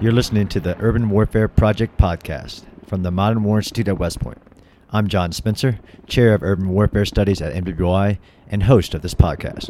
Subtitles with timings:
[0.00, 4.18] You're listening to the Urban Warfare Project podcast from the Modern War Institute at West
[4.18, 4.38] Point.
[4.88, 8.16] I'm John Spencer, Chair of Urban Warfare Studies at MWI
[8.48, 9.68] and host of this podcast.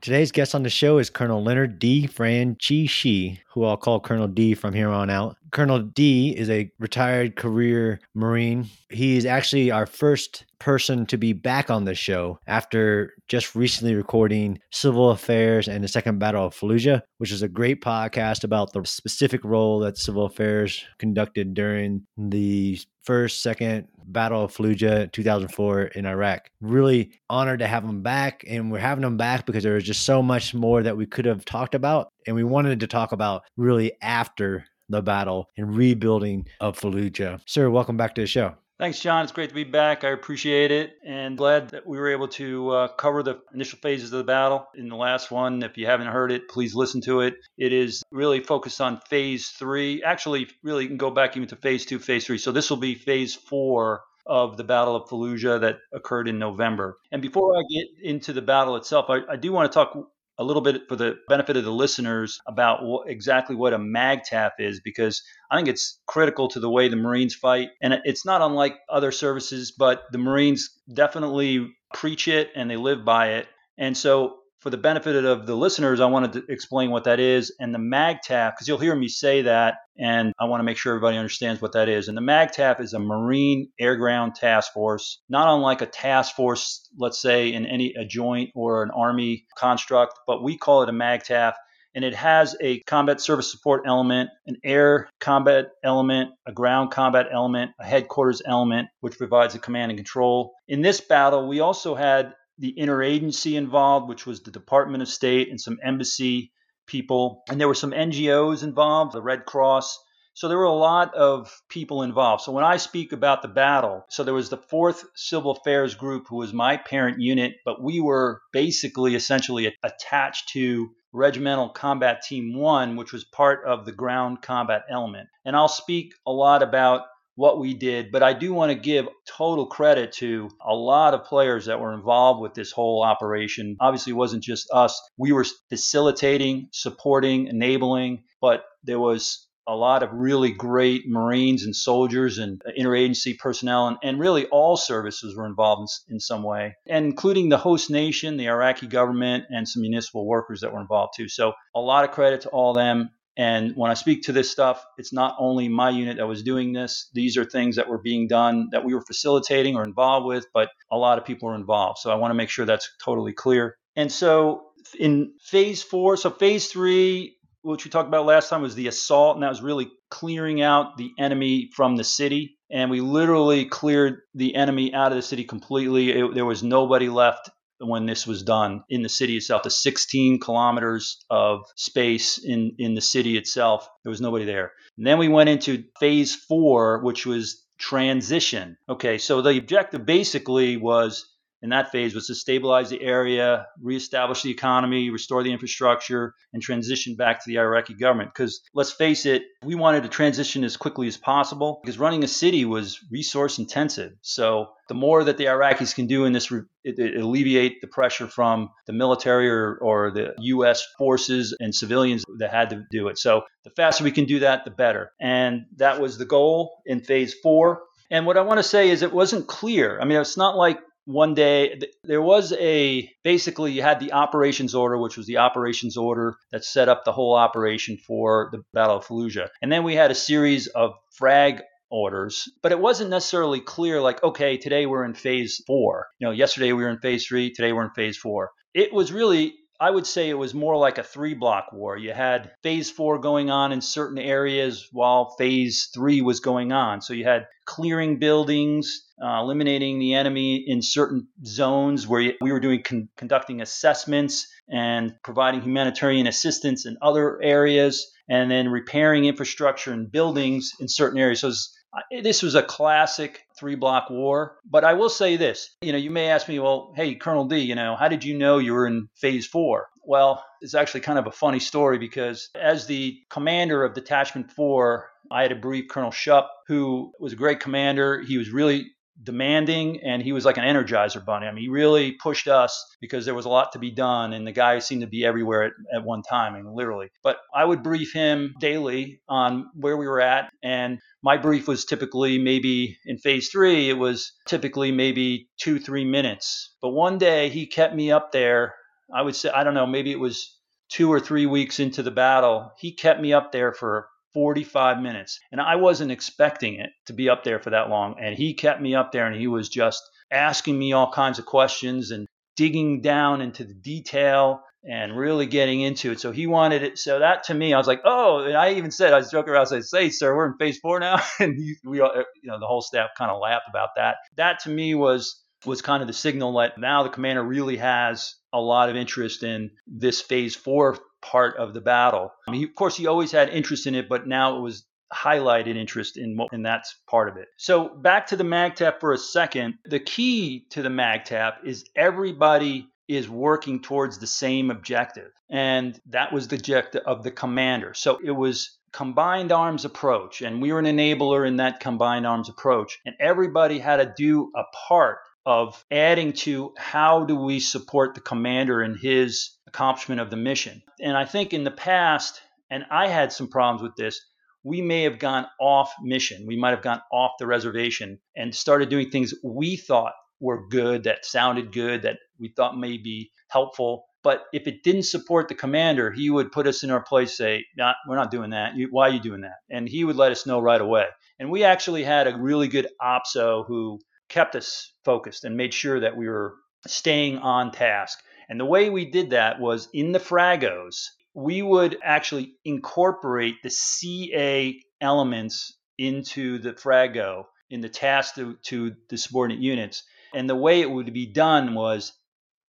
[0.00, 4.72] Today's guest on the show is Colonel Leonard DeFrancisci, who I'll call Colonel D from
[4.72, 5.36] here on out.
[5.52, 8.68] Colonel D is a retired career Marine.
[8.90, 13.94] He is actually our first person to be back on the show after just recently
[13.94, 18.72] recording Civil Affairs and the Second Battle of Fallujah, which is a great podcast about
[18.72, 25.82] the specific role that Civil Affairs conducted during the first, second Battle of Fallujah 2004
[25.82, 26.48] in Iraq.
[26.60, 28.44] Really honored to have him back.
[28.48, 31.24] And we're having him back because there was just so much more that we could
[31.24, 32.08] have talked about.
[32.26, 37.40] And we wanted to talk about really after the battle and rebuilding of Fallujah.
[37.46, 38.54] Sir, welcome back to the show.
[38.78, 39.22] Thanks, John.
[39.22, 40.02] It's great to be back.
[40.02, 44.12] I appreciate it and glad that we were able to uh, cover the initial phases
[44.12, 44.66] of the battle.
[44.74, 47.34] In the last one, if you haven't heard it, please listen to it.
[47.56, 50.02] It is really focused on phase three.
[50.02, 52.38] Actually, really, you can go back even to phase two, phase three.
[52.38, 56.98] So this will be phase four of the Battle of Fallujah that occurred in November.
[57.10, 59.96] And before I get into the battle itself, I, I do want to talk
[60.38, 64.80] a little bit for the benefit of the listeners about exactly what a MAGTF is
[64.80, 67.68] because I think it's critical to the way the Marines fight.
[67.82, 73.04] And it's not unlike other services, but the Marines definitely preach it and they live
[73.04, 73.46] by it.
[73.78, 77.52] And so for the benefit of the listeners, I wanted to explain what that is.
[77.58, 80.92] And the MAGTF, because you'll hear me say that, and I want to make sure
[80.92, 82.06] everybody understands what that is.
[82.06, 86.88] And the MAGTF is a Marine Air Ground Task Force, not unlike a task force,
[86.96, 90.92] let's say, in any a joint or an Army construct, but we call it a
[90.92, 91.54] MAGTF.
[91.94, 97.26] And it has a combat service support element, an air combat element, a ground combat
[97.30, 100.54] element, a headquarters element, which provides a command and control.
[100.68, 105.50] In this battle, we also had the interagency involved, which was the Department of State
[105.50, 106.52] and some embassy
[106.86, 107.42] people.
[107.48, 109.98] And there were some NGOs involved, the Red Cross.
[110.34, 112.42] So there were a lot of people involved.
[112.42, 116.26] So when I speak about the battle, so there was the 4th Civil Affairs Group,
[116.28, 122.54] who was my parent unit, but we were basically essentially attached to Regimental Combat Team
[122.54, 125.28] 1, which was part of the ground combat element.
[125.44, 127.02] And I'll speak a lot about
[127.34, 131.24] what we did, but I do want to give total credit to a lot of
[131.24, 133.76] players that were involved with this whole operation.
[133.80, 135.00] Obviously, it wasn't just us.
[135.16, 141.74] We were facilitating, supporting, enabling, but there was a lot of really great Marines and
[141.74, 146.74] soldiers and interagency personnel, and, and really all services were involved in, in, some way,
[146.88, 151.14] and including the host nation, the Iraqi government, and some municipal workers that were involved
[151.16, 151.28] too.
[151.28, 153.10] So, a lot of credit to all them.
[153.36, 156.72] And when I speak to this stuff, it's not only my unit that was doing
[156.72, 157.08] this.
[157.14, 160.70] These are things that were being done that we were facilitating or involved with, but
[160.90, 161.98] a lot of people were involved.
[161.98, 163.76] So I want to make sure that's totally clear.
[163.96, 164.64] And so
[164.98, 169.36] in phase four, so phase three, which we talked about last time, was the assault,
[169.36, 172.58] and that was really clearing out the enemy from the city.
[172.70, 176.10] And we literally cleared the enemy out of the city completely.
[176.10, 177.50] It, there was nobody left
[177.82, 182.94] when this was done in the city itself, the 16 kilometers of space in, in
[182.94, 183.88] the city itself.
[184.04, 184.72] There was nobody there.
[184.96, 188.76] And then we went into phase four, which was transition.
[188.88, 191.26] Okay, so the objective basically was
[191.62, 196.62] in that phase was to stabilize the area, reestablish the economy, restore the infrastructure, and
[196.62, 198.30] transition back to the Iraqi government.
[198.34, 202.28] Because let's face it, we wanted to transition as quickly as possible because running a
[202.28, 204.12] city was resource intensive.
[204.22, 206.50] So the more that the Iraqis can do in this,
[206.84, 210.84] it, it alleviate the pressure from the military or, or the U.S.
[210.98, 213.18] forces and civilians that had to do it.
[213.18, 215.12] So the faster we can do that, the better.
[215.20, 217.82] And that was the goal in phase four.
[218.10, 219.98] And what I want to say is it wasn't clear.
[219.98, 224.74] I mean, it's not like one day there was a basically you had the operations
[224.74, 228.98] order which was the operations order that set up the whole operation for the battle
[228.98, 229.48] of fallujah.
[229.60, 234.22] And then we had a series of frag orders but it wasn't necessarily clear like
[234.22, 236.06] okay today we're in phase four.
[236.18, 238.50] You know yesterday we were in phase three today we're in phase four.
[238.74, 241.96] It was really I would say it was more like a three block war.
[241.96, 247.02] You had phase four going on in certain areas while phase three was going on.
[247.02, 252.60] So you had clearing buildings, uh, eliminating the enemy in certain zones where we were
[252.60, 259.92] doing con- conducting assessments and providing humanitarian assistance in other areas, and then repairing infrastructure
[259.92, 261.40] and buildings in certain areas.
[261.40, 261.50] So
[261.94, 264.56] Uh, this was a classic three block war.
[264.64, 267.58] But I will say this you know, you may ask me, well, hey, Colonel D,
[267.58, 269.88] you know, how did you know you were in phase four?
[270.04, 275.08] Well, it's actually kind of a funny story because as the commander of Detachment 4,
[275.30, 278.20] I had to brief Colonel Shupp, who was a great commander.
[278.20, 278.90] He was really
[279.22, 281.46] demanding and he was like an energizer bunny.
[281.46, 284.46] I mean, he really pushed us because there was a lot to be done and
[284.46, 287.10] the guy seemed to be everywhere at, at one time, I mean, literally.
[287.22, 290.50] But I would brief him daily on where we were at.
[290.62, 296.04] And my brief was typically maybe in phase three, it was typically maybe two, three
[296.04, 296.74] minutes.
[296.80, 298.74] But one day he kept me up there.
[299.14, 300.58] I would say, I don't know, maybe it was
[300.88, 302.72] two or three weeks into the battle.
[302.78, 305.38] He kept me up there for 45 minutes.
[305.50, 308.16] And I wasn't expecting it to be up there for that long.
[308.20, 311.46] And he kept me up there and he was just asking me all kinds of
[311.46, 312.26] questions and
[312.56, 316.20] digging down into the detail and really getting into it.
[316.20, 316.98] So he wanted it.
[316.98, 319.52] So that to me, I was like, oh, and I even said, I was joking
[319.52, 321.22] around, I said, say, sir, we're in phase four now.
[321.38, 324.16] and we, all, you know, the whole staff kind of laughed about that.
[324.36, 328.34] That to me was, was kind of the signal that now the commander really has
[328.52, 332.32] a lot of interest in this phase four part of the battle.
[332.46, 335.76] I mean, of course, he always had interest in it, but now it was highlighted
[335.76, 337.48] interest in and that's part of it.
[337.58, 339.74] So back to the MAGTF for a second.
[339.84, 346.32] The key to the MAGTF is everybody is working towards the same objective, and that
[346.32, 347.92] was the objective of the commander.
[347.94, 352.48] So it was combined arms approach, and we were an enabler in that combined arms
[352.48, 358.14] approach, and everybody had to do a part of adding to how do we support
[358.14, 360.82] the commander in his accomplishment of the mission.
[361.00, 362.40] And I think in the past,
[362.70, 364.20] and I had some problems with this,
[364.64, 366.46] we may have gone off mission.
[366.46, 371.04] We might have gone off the reservation and started doing things we thought were good,
[371.04, 374.04] that sounded good, that we thought may be helpful.
[374.22, 377.64] But if it didn't support the commander, he would put us in our place, say,
[377.76, 378.74] nah, we're not doing that.
[378.90, 379.56] Why are you doing that?
[379.68, 381.06] And he would let us know right away.
[381.40, 383.98] And we actually had a really good OPSO who
[384.32, 386.54] kept us focused and made sure that we were
[386.86, 388.18] staying on task.
[388.48, 393.70] And the way we did that was in the Fragos, we would actually incorporate the
[393.70, 400.02] CA elements into the Frago in the task to, to the subordinate units.
[400.34, 402.12] And the way it would be done was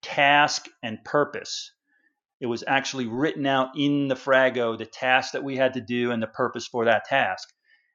[0.01, 1.71] task and purpose.
[2.39, 6.11] It was actually written out in the Frago, the task that we had to do
[6.11, 7.47] and the purpose for that task.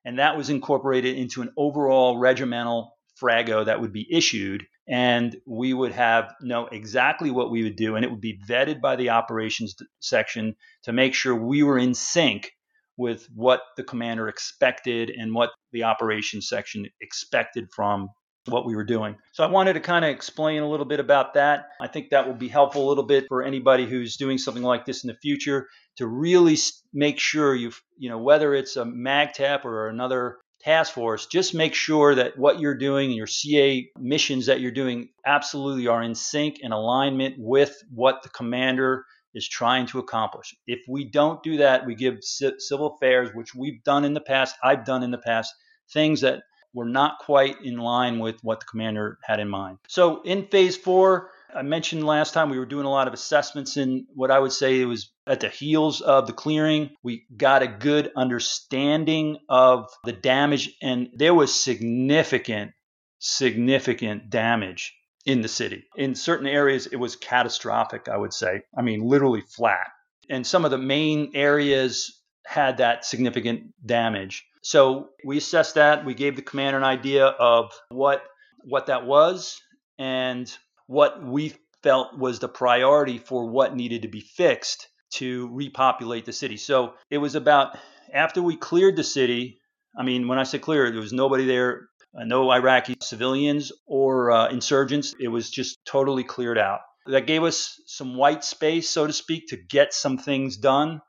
[0.05, 5.73] And that was incorporated into an overall regimental Frago that would be issued, and we
[5.73, 9.11] would have know exactly what we would do, and it would be vetted by the
[9.11, 10.55] operations section
[10.85, 12.51] to make sure we were in sync
[12.97, 18.09] with what the commander expected and what the operations section expected from
[18.47, 19.17] what we were doing.
[19.33, 21.67] So I wanted to kind of explain a little bit about that.
[21.81, 24.85] I think that will be helpful a little bit for anybody who's doing something like
[24.85, 25.67] this in the future
[25.97, 26.57] to really
[26.93, 30.37] make sure you've, you know, whether it's a MAGTF or another
[30.67, 35.09] task force, just make sure that what you're doing your CA missions that you're doing
[35.25, 40.57] absolutely are in sync and alignment with what the commander is trying to accomplish.
[40.67, 44.57] If we don't do that, we give civil affairs, which we've done in the past,
[44.61, 45.55] I've done in the past,
[45.93, 46.43] things that
[46.75, 49.79] were not quite in line with what the commander had in mind.
[49.89, 53.77] So in phase four, I mentioned last time we were doing a lot of assessments
[53.77, 56.91] in what I would say it was at the heels of the clearing.
[57.03, 62.73] We got a good understanding of the damage, and there was significant,
[63.19, 64.95] significant damage
[65.25, 65.85] in the city.
[65.97, 68.63] In certain areas, it was catastrophic, I would say.
[68.77, 69.89] I mean, literally flat.
[70.31, 74.47] And some of the main areas had that significant damage.
[74.63, 76.05] So we assessed that.
[76.05, 78.25] We gave the commander an idea of what
[78.65, 79.61] what that was
[79.97, 80.53] and
[80.89, 86.33] what we felt was the priority for what needed to be fixed to repopulate the
[86.33, 86.57] city.
[86.57, 87.77] So it was about
[88.13, 89.61] after we cleared the city.
[89.99, 94.31] I mean, when I say clear, there was nobody there, uh, no Iraqi civilians or
[94.31, 95.15] uh, insurgents.
[95.19, 96.81] It was just totally cleared out.
[97.07, 101.01] That gave us some white space, so to speak, to get some things done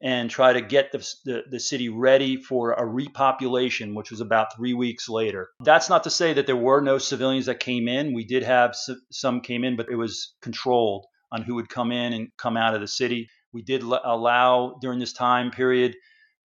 [0.00, 4.54] and try to get the, the, the, city ready for a repopulation, which was about
[4.54, 5.48] three weeks later.
[5.60, 8.14] That's not to say that there were no civilians that came in.
[8.14, 8.76] We did have
[9.10, 12.74] some came in, but it was controlled on who would come in and come out
[12.74, 13.28] of the city.
[13.52, 15.96] We did allow during this time period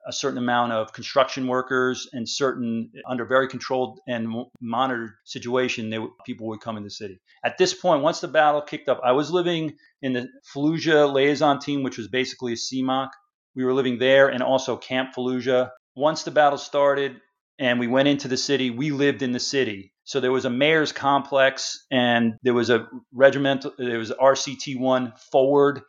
[0.06, 5.90] a certain amount of construction workers and certain uh, under very controlled and monitored situation
[5.90, 9.00] they, people would come in the city at this point once the battle kicked up
[9.02, 13.12] i was living in the fallujah liaison team which was basically a cmoc
[13.56, 15.70] we were living there and also Camp Fallujah.
[15.96, 17.18] Once the battle started
[17.60, 19.94] and we went into the city, we lived in the city.
[20.06, 25.14] So there was a mayor's complex and there was a regimental, there was RCT 1
[25.32, 25.82] forward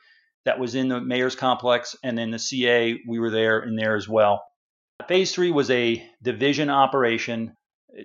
[0.44, 1.96] that was in the mayor's complex.
[2.02, 4.44] And then the CA, we were there in there as well.
[5.08, 7.54] Phase three was a division operation.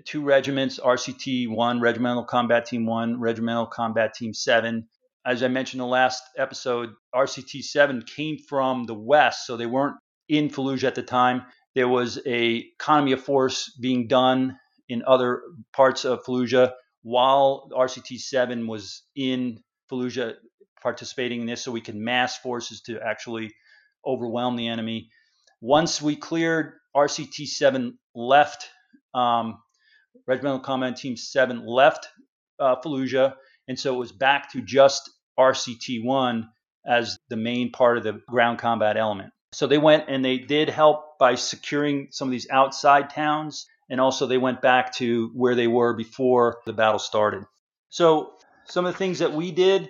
[0.05, 4.88] Two regiments, RCT 1, Regimental Combat Team 1, Regimental Combat Team 7,
[5.25, 9.65] as I mentioned in the last episode, RCT 7 came from the West, so they
[9.65, 11.43] weren't in Fallujah at the time.
[11.75, 15.41] There was a economy of force being done in other
[15.74, 16.72] parts of Fallujah
[17.03, 20.36] while RCT 7 was in Fallujah
[20.81, 23.51] participating in this so we could mass forces to actually
[24.05, 25.09] overwhelm the enemy.
[25.62, 28.69] Once we cleared RCT 7 left,
[29.13, 29.59] um,
[30.25, 32.07] Regimental Combat Team 7 left
[32.59, 33.33] uh, Fallujah,
[33.67, 36.50] and so it was back to just RCT 1
[36.86, 39.31] as the main part of the ground combat element.
[39.51, 44.00] So they went and they did help by securing some of these outside towns, and
[44.00, 47.45] also they went back to where they were before the battle started.
[47.89, 48.33] So
[48.65, 49.89] some of the things that we did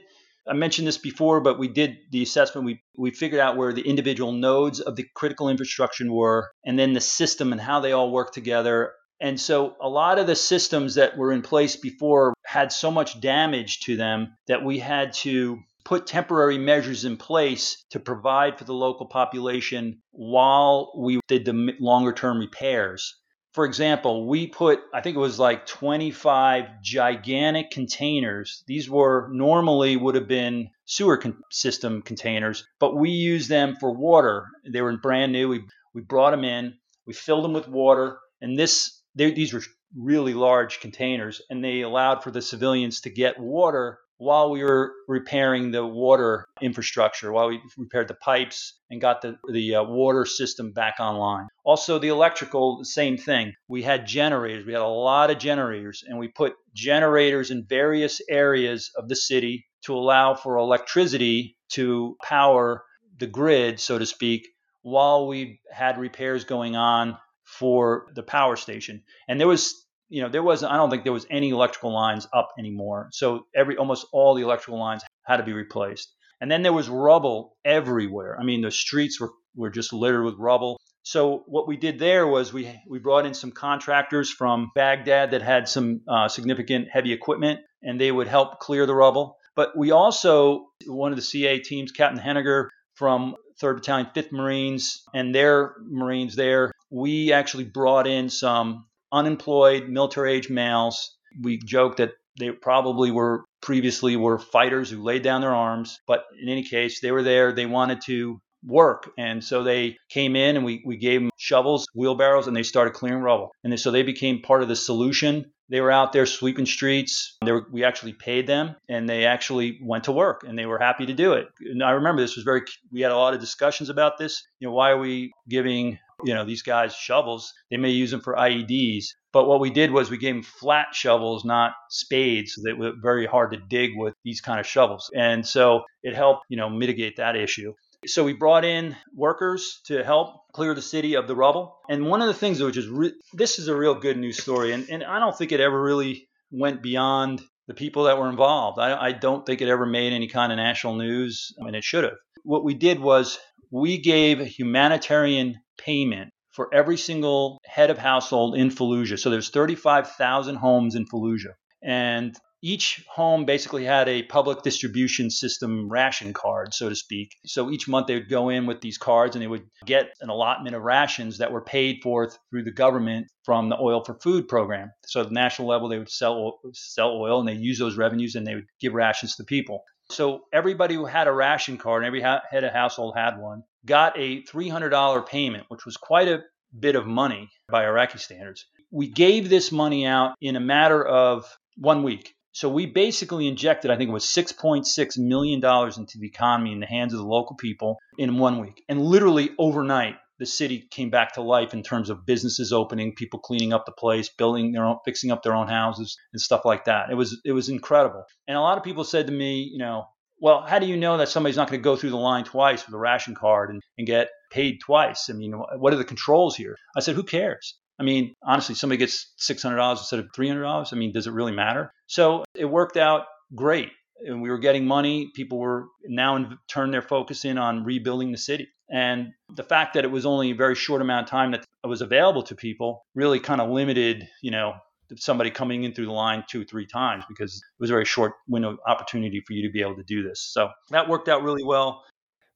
[0.50, 2.66] I mentioned this before, but we did the assessment.
[2.66, 6.94] We, we figured out where the individual nodes of the critical infrastructure were, and then
[6.94, 8.94] the system and how they all work together.
[9.22, 13.22] And so a lot of the systems that were in place before had so much
[13.22, 18.64] damage to them that we had to put temporary measures in place to provide for
[18.64, 23.16] the local population while we did the longer term repairs
[23.54, 28.64] for example, we put, I think it was like 25 gigantic containers.
[28.68, 33.92] These were normally would have been sewer con- system containers, but we used them for
[33.92, 34.46] water.
[34.72, 35.50] They were brand new.
[35.50, 35.64] We,
[35.94, 36.76] we brought them in,
[37.08, 39.64] we filled them with water, and this, they, these were
[39.98, 44.94] really large containers, and they allowed for the civilians to get water while we were
[45.08, 50.26] repairing the water infrastructure, while we repaired the pipes and got the, the uh, water
[50.26, 51.48] system back online.
[51.64, 53.54] Also, the electrical, same thing.
[53.70, 54.66] We had generators.
[54.66, 59.16] We had a lot of generators, and we put generators in various areas of the
[59.16, 62.84] city to allow for electricity to power
[63.20, 64.50] the grid, so to speak,
[64.82, 69.02] while we had repairs going on for the power station.
[69.30, 72.28] And there was you know, there was I don't think there was any electrical lines
[72.34, 73.10] up anymore.
[73.12, 76.14] So every almost all the electrical lines had to be replaced.
[76.42, 78.38] And then there was rubble everywhere.
[78.40, 80.80] I mean, the streets were were just littered with rubble.
[81.04, 85.42] So what we did there was we we brought in some contractors from Baghdad that
[85.42, 89.38] had some uh, significant heavy equipment, and they would help clear the rubble.
[89.56, 95.04] But we also one of the CA teams, Captain Henniger from 3rd Battalion, 5th Marines,
[95.14, 101.18] and their Marines there, we actually brought in some unemployed military age males.
[101.42, 106.24] We joke that they probably were previously were fighters who laid down their arms, but
[106.42, 107.52] in any case, they were there.
[107.52, 109.10] They wanted to work.
[109.18, 112.94] And so they came in and we, we gave them shovels, wheelbarrows, and they started
[112.94, 113.52] clearing rubble.
[113.64, 115.52] And they, so they became part of the solution.
[115.70, 117.38] They were out there sweeping streets.
[117.46, 121.06] Were, we actually paid them and they actually went to work and they were happy
[121.06, 121.48] to do it.
[121.62, 122.62] And I remember this was very,
[122.92, 124.44] we had a lot of discussions about this.
[124.60, 127.52] You know, why are we giving you know, these guys shovels.
[127.72, 129.06] They may use them for IEDs.
[129.32, 132.54] But what we did was we gave them flat shovels, not spades.
[132.56, 135.10] So they were very hard to dig with these kind of shovels.
[135.16, 137.74] And so it helped, you know, mitigate that issue.
[138.06, 141.76] So we brought in workers to help clear the city of the rubble.
[141.90, 144.72] And one of the things which is re- this is a real good news story,
[144.72, 148.80] and, and I don't think it ever really went beyond the people that were involved.
[148.80, 151.84] I, I don't think it ever made any kind of national news, I mean, it
[151.84, 152.16] should have.
[152.44, 153.38] What we did was
[153.70, 159.20] we gave humanitarian payment for every single head of household in Fallujah.
[159.20, 161.54] So there's 35,000 homes in Fallujah.
[161.82, 167.32] And each home basically had a public distribution system ration card, so to speak.
[167.46, 170.30] So each month they would go in with these cards and they would get an
[170.30, 174.48] allotment of rations that were paid for through the government from the Oil for Food
[174.50, 174.92] program.
[175.06, 178.36] So at the national level, they would sell sell oil and they use those revenues
[178.36, 179.84] and they would give rations to people.
[180.12, 184.18] So everybody who had a ration card, and every head of household had one, got
[184.18, 186.44] a $300 payment, which was quite a
[186.78, 188.66] bit of money by Iraqi standards.
[188.92, 191.46] We gave this money out in a matter of
[191.78, 192.36] one week.
[192.52, 196.88] So we basically injected, I think it was $6.6 million into the economy in the
[196.88, 198.84] hands of the local people in one week.
[198.90, 203.40] And literally overnight, the city came back to life in terms of businesses opening, people
[203.40, 206.86] cleaning up the place, building their own, fixing up their own houses and stuff like
[206.86, 207.12] that.
[207.12, 208.24] It was it was incredible.
[208.48, 210.06] And a lot of people said to me, you know,
[210.42, 212.86] well, how do you know that somebody's not going to go through the line twice
[212.86, 215.30] with a ration card and, and get paid twice?
[215.30, 216.76] I mean, what are the controls here?
[216.96, 217.76] I said, who cares?
[218.00, 220.94] I mean, honestly, somebody gets $600 instead of $300.
[220.94, 221.92] I mean, does it really matter?
[222.08, 223.92] So it worked out great.
[224.26, 225.32] And we were getting money.
[225.34, 228.68] People were now in, turned their focus in on rebuilding the city.
[228.92, 232.02] And the fact that it was only a very short amount of time that was
[232.02, 234.76] available to people really kind of limited, you know,
[235.18, 238.34] somebody coming in through the line two, three times because it was a very short
[238.48, 240.42] window opportunity for you to be able to do this.
[240.42, 242.04] So that worked out really well.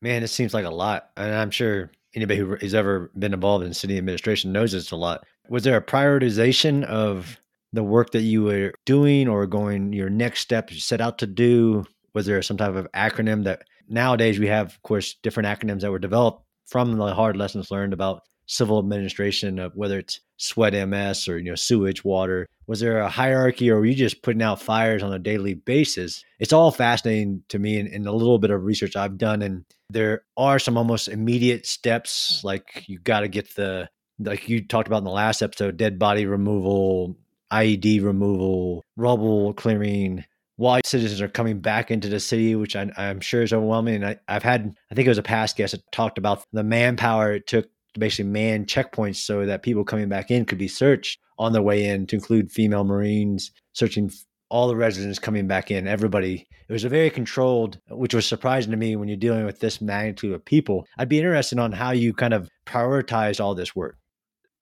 [0.01, 1.09] Man, it seems like a lot.
[1.17, 4.95] And I'm sure anybody who has ever been involved in city administration knows it's a
[4.95, 5.25] lot.
[5.49, 7.37] Was there a prioritization of
[7.71, 11.27] the work that you were doing or going your next step you set out to
[11.27, 11.85] do?
[12.13, 15.91] Was there some type of acronym that nowadays we have, of course, different acronyms that
[15.91, 18.21] were developed from the hard lessons learned about
[18.53, 22.47] civil administration of whether it's sweat MS or you know sewage, water?
[22.67, 26.23] Was there a hierarchy, or were you just putting out fires on a daily basis?
[26.39, 30.23] It's all fascinating to me, and, a little bit of research I've done, and there
[30.37, 34.99] are some almost immediate steps, like you got to get the like you talked about
[34.99, 37.17] in the last episode, dead body removal,
[37.51, 40.23] IED removal, rubble clearing,
[40.55, 44.03] while citizens are coming back into the city, which I, am sure is overwhelming.
[44.03, 46.63] And I, have had, I think it was a past guest that talked about the
[46.63, 50.67] manpower it took to basically man checkpoints so that people coming back in could be
[50.67, 54.11] searched on their way in, to include female Marines, searching
[54.49, 56.47] all the residents coming back in, everybody.
[56.69, 59.81] It was a very controlled, which was surprising to me when you're dealing with this
[59.81, 60.85] magnitude of people.
[60.97, 63.97] I'd be interested on how you kind of prioritize all this work.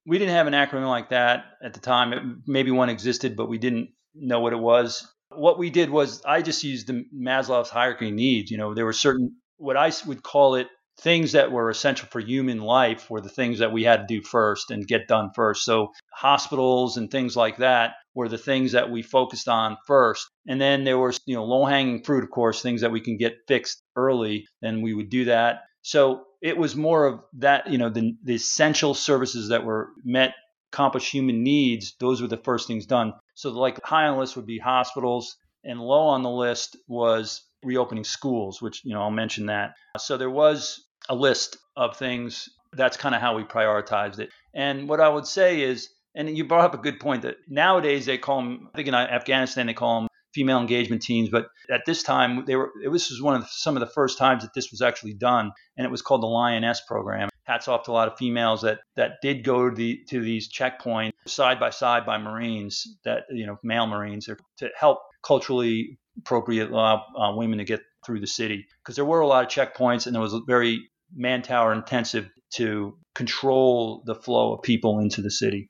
[0.06, 2.14] We didn't have an acronym like that at the time.
[2.14, 5.06] It, maybe one existed, but we didn't know what it was.
[5.30, 8.50] What we did was I just used the Maslow's hierarchy needs.
[8.50, 10.68] You know, there were certain what I would call it
[11.00, 14.22] things that were essential for human life were the things that we had to do
[14.22, 15.64] first and get done first.
[15.64, 20.30] So hospitals and things like that were the things that we focused on first.
[20.48, 23.38] And then there was, you know, low-hanging fruit, of course, things that we can get
[23.48, 25.62] fixed early, then we would do that.
[25.82, 30.34] So it was more of that, you know, the, the essential services that were met
[30.72, 33.14] accomplish human needs, those were the first things done.
[33.36, 37.42] So, like high on the list would be hospitals, and low on the list was
[37.64, 39.74] reopening schools, which you know I'll mention that.
[39.98, 42.50] So there was a list of things.
[42.74, 44.30] That's kind of how we prioritized it.
[44.54, 48.06] And what I would say is, and you brought up a good point that nowadays
[48.06, 48.70] they call them.
[48.74, 52.56] I think in Afghanistan they call them female engagement teams, but at this time they
[52.56, 52.72] were.
[52.84, 55.52] It was one of the, some of the first times that this was actually done,
[55.78, 58.80] and it was called the Lioness program hats off to a lot of females that
[58.96, 63.46] that did go to the to these checkpoints side by side by Marines that you
[63.46, 68.66] know male Marines to help culturally appropriate uh, uh, women to get through the city
[68.84, 74.04] because there were a lot of checkpoints and it was very manpower intensive to control
[74.06, 75.70] the flow of people into the city.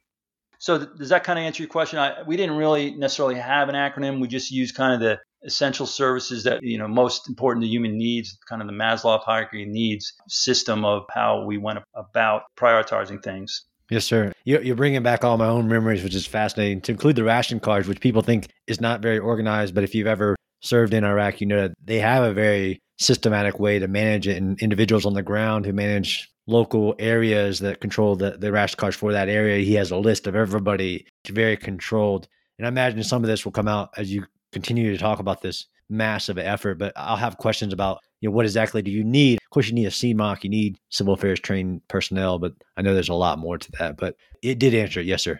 [0.59, 1.99] So th- does that kind of answer your question?
[1.99, 4.21] I, we didn't really necessarily have an acronym.
[4.21, 7.97] We just used kind of the essential services that you know most important to human
[7.97, 13.65] needs, kind of the Maslow hierarchy needs system of how we went about prioritizing things.
[13.91, 14.31] Yes, sir.
[14.45, 16.79] You're bringing back all my own memories, which is fascinating.
[16.81, 20.07] To include the ration cards, which people think is not very organized, but if you've
[20.07, 24.29] ever served in Iraq, you know that they have a very systematic way to manage
[24.29, 28.77] it, and individuals on the ground who manage local areas that control the, the ration
[28.77, 29.65] cards for that area.
[29.65, 31.05] He has a list of everybody.
[31.25, 32.29] It's very controlled.
[32.57, 35.41] And I imagine some of this will come out as you continue to talk about
[35.41, 39.39] this massive effort, but I'll have questions about you know what exactly do you need?
[39.43, 42.93] Of course, you need a CMOC, you need civil affairs trained personnel, but I know
[42.93, 43.97] there's a lot more to that.
[43.97, 45.39] But it did answer yes, sir.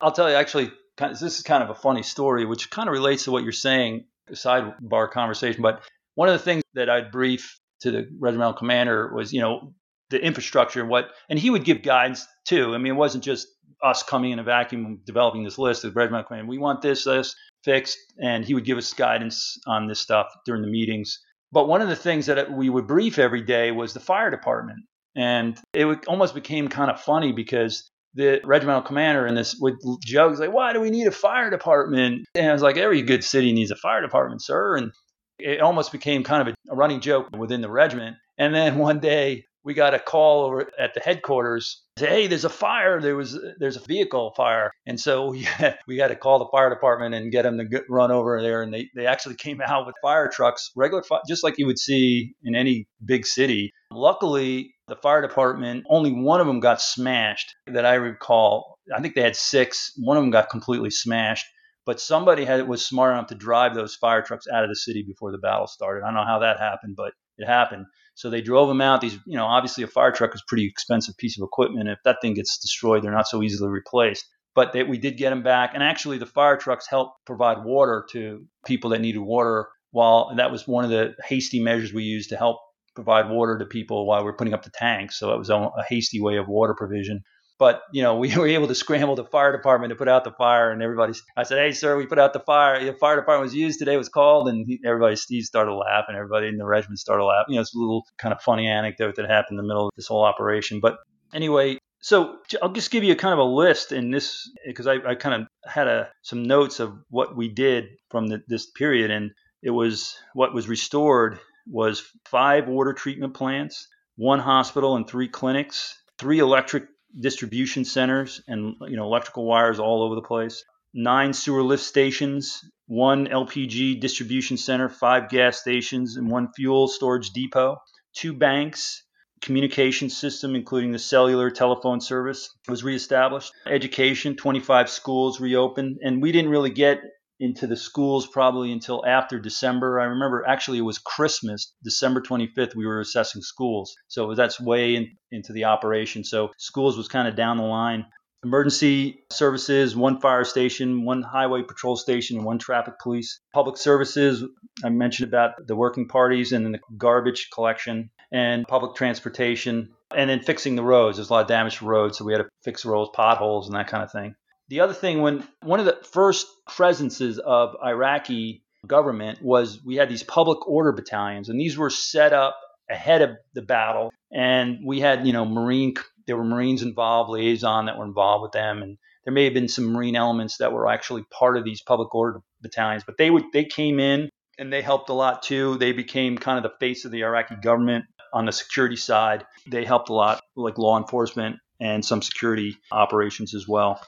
[0.00, 3.24] I'll tell you actually, this is kind of a funny story, which kind of relates
[3.24, 5.62] to what you're saying, sidebar conversation.
[5.62, 5.82] But
[6.14, 9.74] one of the things that I'd brief to the regimental commander was, you know,
[10.10, 12.74] the infrastructure and what, and he would give guidance too.
[12.74, 13.46] I mean, it wasn't just
[13.82, 16.48] us coming in a vacuum developing this list of regimental commander.
[16.48, 20.62] We want this, this fixed, and he would give us guidance on this stuff during
[20.62, 21.18] the meetings.
[21.52, 24.80] But one of the things that we would brief every day was the fire department.
[25.16, 30.38] And it almost became kind of funny because the regimental commander in this would joke,
[30.38, 32.26] like, why do we need a fire department?
[32.34, 34.76] And I was like, every good city needs a fire department, sir.
[34.76, 34.92] And
[35.38, 38.16] it almost became kind of a running joke within the regiment.
[38.38, 41.82] And then one day we got a call over at the headquarters.
[41.98, 43.00] Say, hey there's a fire.
[43.00, 44.70] There was there's a vehicle fire.
[44.86, 48.10] And so we had, to call the fire department and get them to get, run
[48.10, 48.62] over there.
[48.62, 52.34] And they, they actually came out with fire trucks regular just like you would see
[52.42, 53.70] in any big city.
[53.92, 58.78] Luckily the fire department only one of them got smashed that i recall.
[58.94, 59.92] I think they had six.
[59.96, 61.46] One of them got completely smashed.
[61.86, 65.02] But somebody had was smart enough to drive those fire trucks out of the city
[65.02, 66.02] before the battle started.
[66.02, 67.86] I don't know how that happened but it happened
[68.20, 69.00] so they drove them out.
[69.00, 71.88] These, you know, obviously a fire truck is a pretty expensive piece of equipment.
[71.88, 74.26] If that thing gets destroyed, they're not so easily replaced.
[74.54, 78.04] But they, we did get them back, and actually the fire trucks helped provide water
[78.12, 79.68] to people that needed water.
[79.92, 82.58] While that was one of the hasty measures we used to help
[82.94, 85.18] provide water to people while we are putting up the tanks.
[85.18, 87.22] So it was a hasty way of water provision.
[87.60, 90.32] But you know, we were able to scramble the fire department to put out the
[90.32, 91.12] fire, and everybody.
[91.36, 92.82] I said, "Hey, sir, we put out the fire.
[92.82, 93.96] The fire department was used today.
[93.96, 96.16] Was called, and he, everybody, Steve started laughing.
[96.16, 97.52] Everybody in the regiment started laughing.
[97.52, 99.92] You know, it's a little kind of funny anecdote that happened in the middle of
[99.94, 100.80] this whole operation.
[100.80, 100.96] But
[101.32, 105.14] anyway, so I'll just give you kind of a list in this because I, I,
[105.14, 109.32] kind of had a, some notes of what we did from the, this period, and
[109.62, 115.94] it was what was restored was five water treatment plants, one hospital, and three clinics,
[116.18, 116.84] three electric
[117.18, 120.64] distribution centers and you know electrical wires all over the place.
[120.92, 127.30] Nine sewer lift stations, one LPG distribution center, five gas stations, and one fuel storage
[127.30, 127.76] depot.
[128.12, 129.04] Two banks,
[129.40, 133.52] communication system, including the cellular telephone service, was reestablished.
[133.66, 135.98] Education, 25 schools reopened.
[136.02, 136.98] And we didn't really get
[137.40, 139.98] into the schools probably until after December.
[139.98, 143.94] I remember actually it was Christmas, December 25th, we were assessing schools.
[144.08, 146.22] So that's way in, into the operation.
[146.22, 148.04] So schools was kind of down the line.
[148.42, 153.40] Emergency services, one fire station, one highway patrol station, and one traffic police.
[153.52, 154.42] Public services,
[154.82, 159.90] I mentioned about the working parties and then the garbage collection and public transportation.
[160.14, 161.18] And then fixing the roads.
[161.18, 163.76] There's a lot of damage to roads, so we had to fix roads, potholes, and
[163.76, 164.34] that kind of thing.
[164.70, 170.08] The other thing, when one of the first presences of Iraqi government was we had
[170.08, 172.56] these public order battalions, and these were set up
[172.88, 174.12] ahead of the battle.
[174.32, 175.94] And we had, you know, Marine,
[176.28, 178.82] there were Marines involved, liaison that were involved with them.
[178.82, 182.14] And there may have been some Marine elements that were actually part of these public
[182.14, 185.78] order battalions, but they would, they came in and they helped a lot too.
[185.78, 189.44] They became kind of the face of the Iraqi government on the security side.
[189.66, 194.00] They helped a lot, like law enforcement and some security operations as well.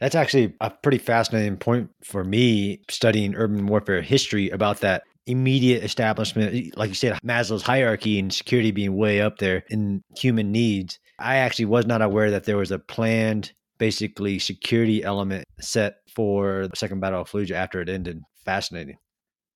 [0.00, 5.82] That's actually a pretty fascinating point for me studying urban warfare history about that immediate
[5.82, 10.98] establishment, like you said, Maslow's hierarchy and security being way up there in human needs.
[11.18, 16.68] I actually was not aware that there was a planned, basically, security element set for
[16.68, 18.20] the Second Battle of Fallujah after it ended.
[18.44, 18.98] Fascinating.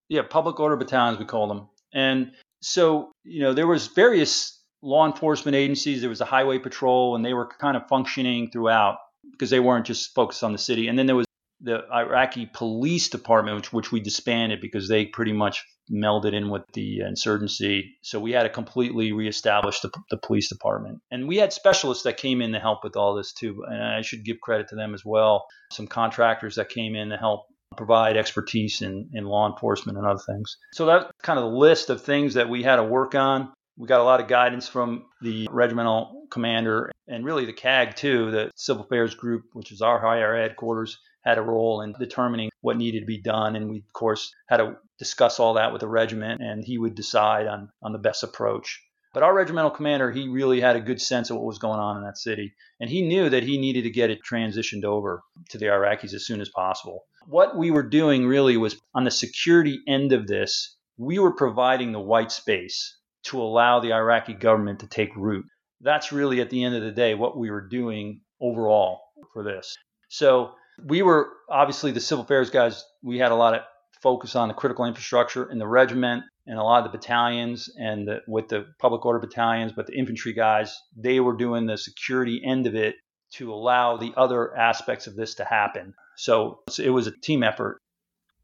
[0.08, 1.68] Yeah, public order battalions, we call them.
[1.92, 6.00] And so, you know, there was various law enforcement agencies.
[6.00, 8.96] There was a highway patrol, and they were kind of functioning throughout
[9.32, 10.88] because they weren't just focused on the city.
[10.88, 11.26] And then there was
[11.60, 16.62] the Iraqi police department, which, which we disbanded because they pretty much melded in with
[16.72, 17.96] the insurgency.
[18.02, 21.00] So we had to completely reestablish the, the police department.
[21.10, 23.64] And we had specialists that came in to help with all this too.
[23.68, 25.46] And I should give credit to them as well.
[25.72, 30.20] Some contractors that came in to help provide expertise in, in law enforcement and other
[30.26, 30.56] things.
[30.72, 33.52] So that's kind of the list of things that we had to work on.
[33.76, 38.30] We got a lot of guidance from the regimental commander and really the CAG too,
[38.30, 42.76] the Civil Affairs Group, which is our higher headquarters, had a role in determining what
[42.76, 43.56] needed to be done.
[43.56, 46.94] And we, of course, had to discuss all that with the regiment, and he would
[46.94, 48.82] decide on, on the best approach.
[49.12, 51.96] But our regimental commander, he really had a good sense of what was going on
[51.96, 52.54] in that city.
[52.78, 56.24] And he knew that he needed to get it transitioned over to the Iraqis as
[56.24, 57.04] soon as possible.
[57.26, 61.90] What we were doing really was on the security end of this, we were providing
[61.90, 65.44] the white space to allow the Iraqi government to take root.
[65.80, 69.00] That's really at the end of the day what we were doing overall
[69.32, 69.76] for this.
[70.08, 70.52] So
[70.84, 73.62] we were obviously the civil affairs guys, we had a lot of
[74.02, 78.08] focus on the critical infrastructure in the regiment and a lot of the battalions and
[78.08, 82.40] the, with the public order battalions, but the infantry guys, they were doing the security
[82.44, 82.94] end of it
[83.32, 85.94] to allow the other aspects of this to happen.
[86.16, 87.78] So it was a team effort.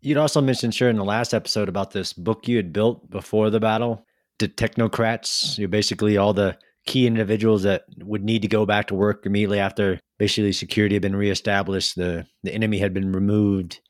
[0.00, 3.50] You'd also mentioned, sure, in the last episode about this book you had built before
[3.50, 4.06] the battle
[4.38, 8.94] the technocrats, you're basically all the key individuals that would need to go back to
[8.94, 13.80] work immediately after basically security had been reestablished, the, the enemy had been removed.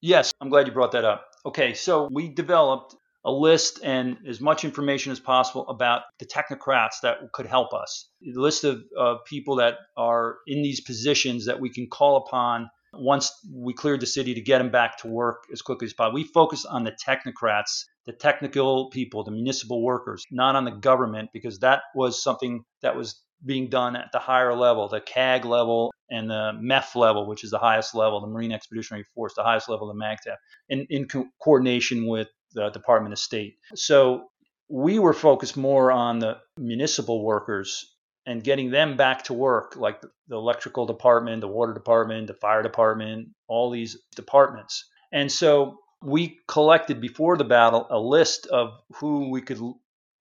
[0.00, 1.26] Yes, I'm glad you brought that up.
[1.46, 7.00] Okay, so we developed a list and as much information as possible about the technocrats
[7.02, 8.08] that could help us.
[8.24, 12.70] A list of uh, people that are in these positions that we can call upon
[12.94, 16.14] once we cleared the city to get them back to work as quickly as possible.
[16.14, 21.28] We focus on the technocrats the technical people, the municipal workers, not on the government,
[21.34, 25.92] because that was something that was being done at the higher level, the CAG level
[26.10, 29.68] and the MEF level, which is the highest level, the Marine Expeditionary Force, the highest
[29.68, 30.36] level of MAGTF,
[30.70, 33.56] in, in co- coordination with the Department of State.
[33.74, 34.28] So
[34.70, 37.94] we were focused more on the municipal workers
[38.24, 42.62] and getting them back to work, like the electrical department, the water department, the fire
[42.62, 44.88] department, all these departments.
[45.12, 49.60] And so we collected before the battle a list of who we could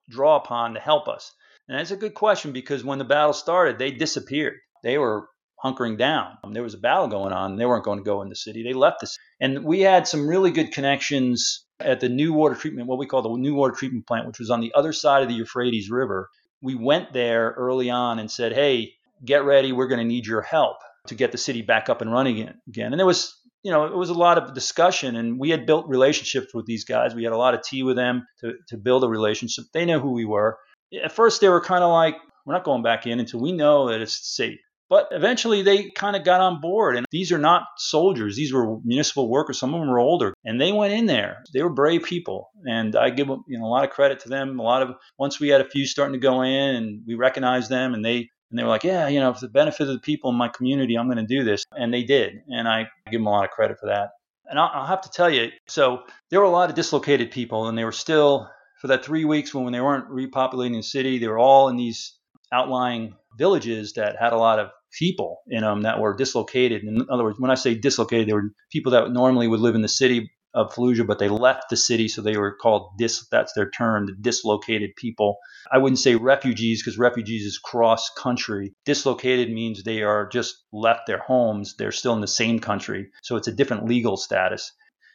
[0.09, 1.33] draw upon to help us.
[1.67, 4.55] And that's a good question because when the battle started, they disappeared.
[4.83, 5.27] They were
[5.63, 6.37] hunkering down.
[6.43, 7.51] Um, there was a battle going on.
[7.51, 8.63] And they weren't going to go in the city.
[8.63, 9.17] They left us.
[9.39, 13.21] And we had some really good connections at the new water treatment, what we call
[13.21, 16.29] the new water treatment plant, which was on the other side of the Euphrates River.
[16.61, 19.71] We went there early on and said, hey, get ready.
[19.71, 22.91] We're going to need your help to get the city back up and running again.
[22.91, 23.35] And there was
[23.67, 26.85] you know, it was a lot of discussion, and we had built relationships with these
[26.85, 27.13] guys.
[27.13, 29.65] We had a lot of tea with them to, to build a relationship.
[29.73, 30.57] They know who we were.
[31.03, 33.89] At first, they were kind of like, we're not going back in until we know
[33.89, 34.57] that it's safe.
[34.89, 36.95] But eventually, they kind of got on board.
[36.95, 39.59] And these are not soldiers; these were municipal workers.
[39.59, 41.43] Some of them were older, and they went in there.
[41.53, 44.61] They were brave people, and I give you know a lot of credit to them.
[44.61, 47.69] A lot of once we had a few starting to go in, and we recognized
[47.69, 49.99] them, and they and they were like, yeah, you know, for the benefit of the
[49.99, 51.65] people in my community, I'm going to do this.
[51.71, 52.41] And they did.
[52.47, 54.11] And I give them a lot of credit for that.
[54.49, 57.67] And I'll, I'll have to tell you, so there were a lot of dislocated people,
[57.67, 61.17] and they were still for that three weeks when, when they weren't repopulating the city,
[61.17, 62.17] they were all in these
[62.51, 66.83] outlying villages that had a lot of people in them that were dislocated.
[66.83, 69.81] In other words, when I say dislocated, they were people that normally would live in
[69.81, 73.27] the city of Fallujah, but they left the city, so they were called dis.
[73.29, 75.37] That's their term, the dislocated people.
[75.71, 78.73] I wouldn't say refugees because refugees is cross country.
[78.83, 81.75] Dislocated means they are just left their homes.
[81.77, 84.71] They're still in the same country, so it's a different legal status.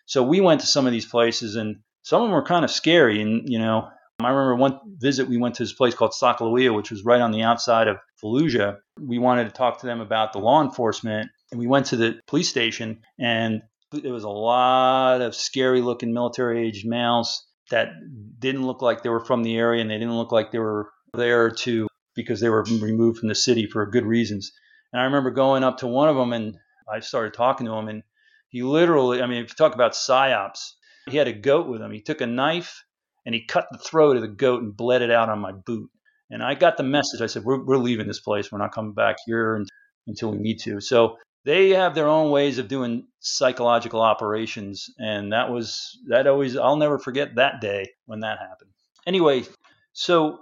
[0.07, 2.71] So we went to some of these places, and some of them were kind of
[2.71, 3.21] scary.
[3.21, 3.89] And you know,
[4.21, 7.33] I remember one visit we went to this place called Saqlawiyah, which was right on
[7.33, 8.77] the outside of Fallujah.
[9.01, 12.21] We wanted to talk to them about the law enforcement, and we went to the
[12.29, 17.91] police station, and there was a lot of scary looking military aged males that
[18.39, 20.91] didn't look like they were from the area and they didn't look like they were
[21.15, 24.53] there to because they were removed from the city for good reasons.
[24.93, 26.57] And I remember going up to one of them and
[26.93, 28.03] I started talking to him and
[28.49, 30.73] he literally, I mean, if you talk about psyops,
[31.09, 31.91] he had a goat with him.
[31.91, 32.85] He took a knife
[33.25, 35.91] and he cut the throat of the goat and bled it out on my boot.
[36.31, 37.21] And I got the message.
[37.23, 38.51] I said, we're, we're leaving this place.
[38.51, 39.65] We're not coming back here
[40.07, 40.81] until we need to.
[40.81, 46.57] So they have their own ways of doing psychological operations and that was that always
[46.57, 48.71] i'll never forget that day when that happened.
[49.07, 49.45] Anyway
[49.93, 50.41] so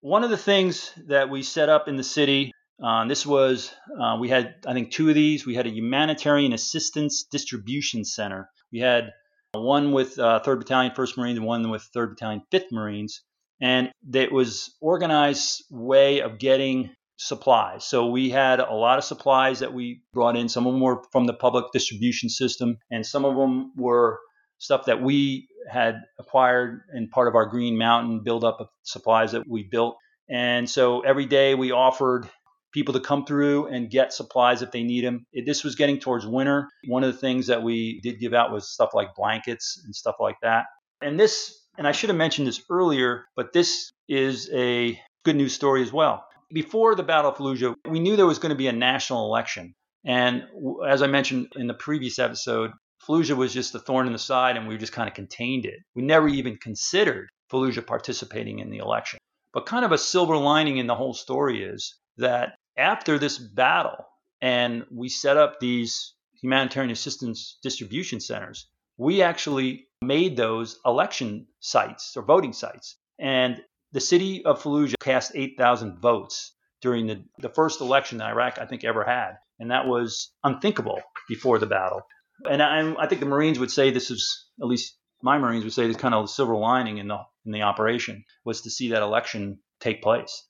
[0.00, 4.16] one of the things that we set up in the city uh, this was uh,
[4.18, 5.44] we had i think two of these.
[5.44, 8.48] We had a humanitarian assistance distribution center.
[8.72, 9.12] We had
[9.52, 13.22] one with uh, 3rd battalion 1st marines and one with 3rd battalion 5th marines.
[13.60, 17.84] And it was organized way of getting supplies.
[17.84, 20.48] So we had a lot of supplies that we brought in.
[20.48, 24.18] Some of them were from the public distribution system, and some of them were
[24.56, 29.46] stuff that we had acquired in part of our Green Mountain buildup of supplies that
[29.46, 29.96] we built.
[30.30, 32.26] And so every day we offered
[32.72, 35.26] people to come through and get supplies if they need them.
[35.44, 36.68] This was getting towards winter.
[36.88, 40.16] One of the things that we did give out was stuff like blankets and stuff
[40.20, 40.66] like that.
[41.02, 45.52] And this, and I should have mentioned this earlier, but this is a good news
[45.52, 48.68] story as well before the Battle of Fallujah, we knew there was going to be
[48.68, 49.74] a national election.
[50.04, 50.44] And
[50.86, 52.72] as I mentioned in the previous episode,
[53.06, 55.80] Fallujah was just a thorn in the side and we just kind of contained it.
[55.94, 59.18] We never even considered Fallujah participating in the election.
[59.52, 64.04] But kind of a silver lining in the whole story is that after this battle
[64.40, 72.16] and we set up these humanitarian assistance distribution centers, we actually made those election sites
[72.16, 72.96] or voting sites.
[73.18, 73.60] And
[73.92, 78.66] the city of Fallujah cast 8,000 votes during the, the first election that Iraq, I
[78.66, 79.32] think, ever had.
[79.58, 82.02] And that was unthinkable before the battle.
[82.48, 85.74] And I, I think the Marines would say this is, at least my Marines would
[85.74, 89.02] say, this kind of silver lining in the, in the operation was to see that
[89.02, 90.46] election take place.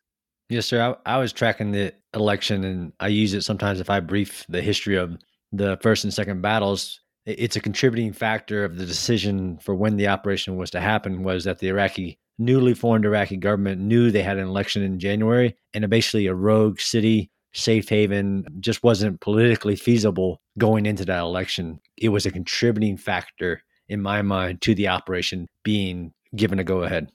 [0.48, 0.96] Yes, sir.
[1.06, 4.62] I, I was tracking the election and I use it sometimes if I brief the
[4.62, 5.16] history of
[5.52, 10.08] the first and second battles it's a contributing factor of the decision for when the
[10.08, 14.38] operation was to happen was that the Iraqi newly formed Iraqi government knew they had
[14.38, 20.40] an election in January and basically a rogue city safe haven just wasn't politically feasible
[20.58, 21.80] going into that election.
[21.96, 26.82] It was a contributing factor in my mind to the operation being given a go
[26.82, 27.10] ahead.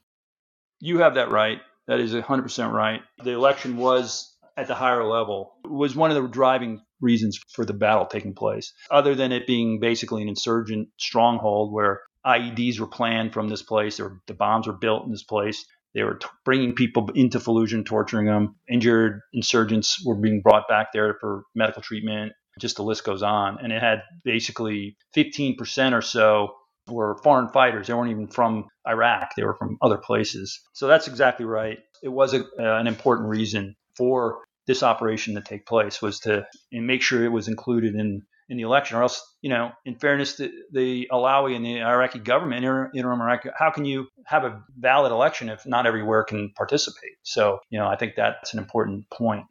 [0.79, 1.59] You have that right.
[1.87, 3.01] That is 100% right.
[3.23, 5.53] The election was at the higher level.
[5.63, 9.79] Was one of the driving reasons for the battle taking place, other than it being
[9.79, 14.73] basically an insurgent stronghold where IEDs were planned from this place, or the bombs were
[14.73, 15.65] built in this place.
[15.93, 18.55] They were t- bringing people into Fallujah torturing them.
[18.69, 22.33] Injured insurgents were being brought back there for medical treatment.
[22.59, 23.59] Just the list goes on.
[23.61, 26.55] And it had basically 15% or so
[26.87, 27.87] were foreign fighters.
[27.87, 30.59] They weren't even from Iraq, they were from other places.
[30.73, 31.79] So that's exactly right.
[32.03, 36.45] It was a, uh, an important reason for this operation to take place was to
[36.71, 40.35] make sure it was included in in the election, or else, you know, in fairness
[40.37, 45.11] to the Allawi and the Iraqi government, interim Iraqi, how can you have a valid
[45.11, 47.17] election if not everywhere can participate?
[47.23, 49.45] So, you know, I think that's an important point.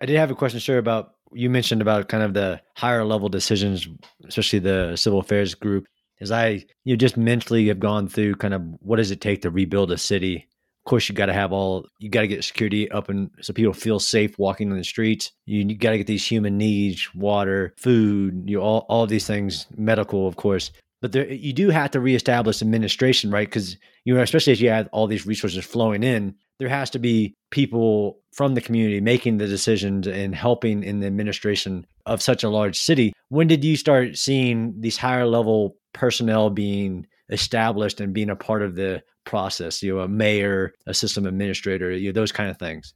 [0.00, 3.28] I did have a question, sir, about you mentioned about kind of the higher level
[3.28, 3.88] decisions,
[4.26, 5.86] especially the civil affairs group.
[6.20, 9.42] As I, you know, just mentally have gone through kind of what does it take
[9.42, 10.48] to rebuild a city
[10.84, 13.72] course, you got to have all, you got to get security up and so people
[13.72, 15.32] feel safe walking in the streets.
[15.46, 19.66] You, you got to get these human needs, water, food, you all, all these things,
[19.76, 20.70] medical, of course.
[21.00, 23.46] But there, you do have to reestablish administration, right?
[23.46, 26.98] Because, you know, especially as you have all these resources flowing in, there has to
[26.98, 32.42] be people from the community making the decisions and helping in the administration of such
[32.42, 33.12] a large city.
[33.28, 38.62] When did you start seeing these higher level personnel being established and being a part
[38.62, 42.58] of the process, you know, a mayor, a system administrator, you know, those kind of
[42.58, 42.94] things?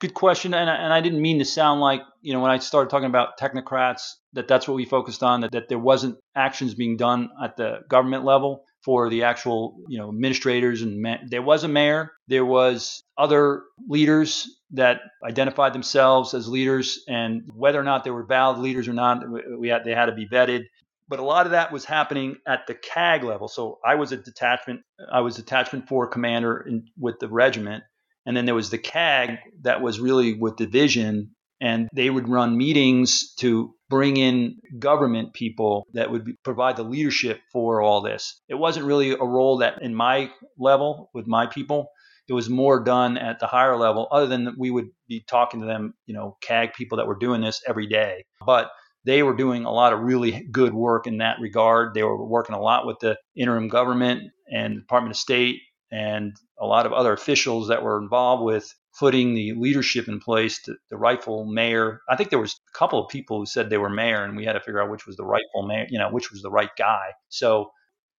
[0.00, 0.52] Good question.
[0.52, 3.06] And I, and I didn't mean to sound like, you know, when I started talking
[3.06, 7.30] about technocrats, that that's what we focused on, that, that there wasn't actions being done
[7.42, 8.64] at the government level.
[8.82, 13.62] for the actual, you know, administrators and ma- there was a mayor, there was other
[13.88, 18.92] leaders that identified themselves as leaders and whether or not they were valid leaders or
[18.92, 19.22] not,
[19.58, 20.64] we had they had to be vetted.
[21.12, 23.46] But a lot of that was happening at the CAG level.
[23.46, 24.80] So I was a detachment,
[25.12, 27.84] I was detachment four commander in, with the regiment,
[28.24, 32.56] and then there was the CAG that was really with division and they would run
[32.56, 38.40] meetings to bring in government people that would be, provide the leadership for all this.
[38.48, 41.90] It wasn't really a role that in my level with my people.
[42.26, 45.66] It was more done at the higher level, other than we would be talking to
[45.66, 48.24] them, you know, CAG people that were doing this every day.
[48.46, 48.70] But
[49.04, 51.94] they were doing a lot of really good work in that regard.
[51.94, 55.60] They were working a lot with the interim government and Department of State
[55.90, 60.60] and a lot of other officials that were involved with putting the leadership in place,
[60.62, 62.00] to, the rightful mayor.
[62.08, 64.44] I think there was a couple of people who said they were mayor, and we
[64.44, 66.70] had to figure out which was the rightful mayor, you know, which was the right
[66.78, 67.10] guy.
[67.28, 67.70] So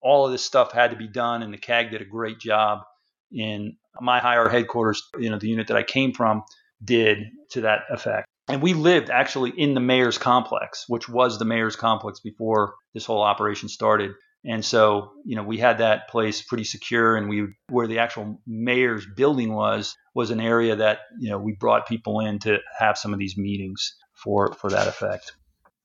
[0.02, 2.80] all of this stuff had to be done, and the CAG did a great job
[3.32, 6.44] in my higher headquarters, you know, the unit that I came from
[6.84, 7.20] did
[7.52, 8.28] to that effect.
[8.50, 13.06] And we lived actually in the mayor's complex, which was the mayor's complex before this
[13.06, 14.12] whole operation started.
[14.46, 18.42] And so, you know, we had that place pretty secure, and we where the actual
[18.46, 22.98] mayor's building was was an area that you know we brought people in to have
[22.98, 25.32] some of these meetings for for that effect.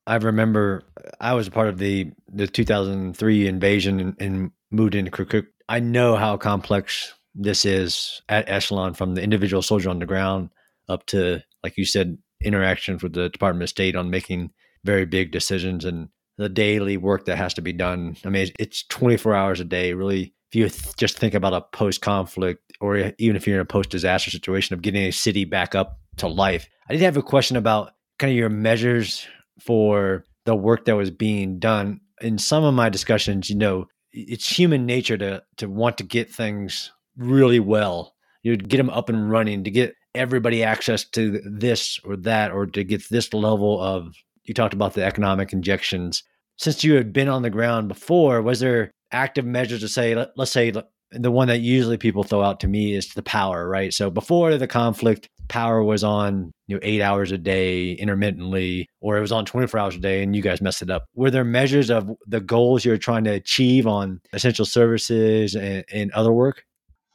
[0.09, 0.83] I remember
[1.21, 5.47] I was a part of the the 2003 invasion and, and moved into Kirkuk.
[5.69, 10.51] I know how complex this is at echelon, from the individual soldier on the ground
[10.89, 14.51] up to, like you said, interactions with the Department of State on making
[14.85, 18.17] very big decisions and the daily work that has to be done.
[18.25, 19.93] I mean, it's 24 hours a day.
[19.93, 23.63] Really, if you th- just think about a post conflict or even if you're in
[23.63, 27.17] a post disaster situation of getting a city back up to life, I did have
[27.17, 29.27] a question about kind of your measures
[29.61, 32.01] for the work that was being done.
[32.21, 36.33] In some of my discussions, you know, it's human nature to to want to get
[36.33, 38.15] things really well.
[38.43, 42.67] You get them up and running to get everybody access to this or that or
[42.67, 46.23] to get this level of you talked about the economic injections.
[46.57, 50.31] Since you had been on the ground before, was there active measures to say, let,
[50.39, 50.73] us say
[51.13, 53.93] the one that usually people throw out to me is the power, right?
[53.93, 59.17] So before the conflict, power was on you know eight hours a day intermittently, or
[59.17, 61.07] it was on 24 hours a day, and you guys messed it up.
[61.15, 66.13] Were there measures of the goals you're trying to achieve on essential services and, and
[66.13, 66.65] other work?